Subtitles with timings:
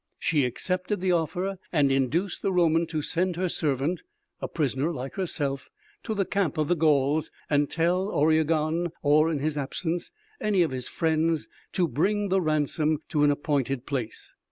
[0.17, 4.01] She accepted the offer and induced the Roman to send her servant,
[4.41, 5.69] a prisoner like herself,
[6.01, 10.09] to the camp of the Gauls and tell Oriegon or, in his absence,
[10.39, 14.33] any of his friends, to bring the ransom to an appointed place.